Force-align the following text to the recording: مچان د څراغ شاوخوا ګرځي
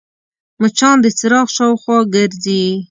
مچان 0.61 0.97
د 1.01 1.05
څراغ 1.17 1.47
شاوخوا 1.55 1.97
ګرځي 2.13 2.63